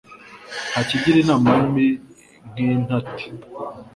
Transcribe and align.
Nta 0.71 0.81
kigira 0.87 1.17
inama 1.23 1.51
mbi 1.67 1.87
nk'intati, 2.49 3.27